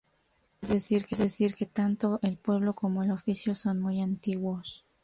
Es 0.63 0.69
decir 0.69 1.53
que 1.55 1.67
tanto 1.67 2.17
el 2.23 2.35
pueblo 2.35 2.73
como 2.73 3.03
el 3.03 3.11
oficio 3.11 3.53
son 3.53 3.79
muy 3.81 4.01
antiguos. 4.01 4.83